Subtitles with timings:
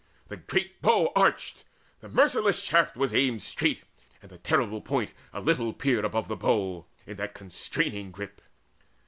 [0.29, 1.63] The great bow arched,
[1.99, 3.83] the merciless shaft was aimed Straight,
[4.23, 8.41] and the terrible point a little peered Above the bow, in that constraining grip.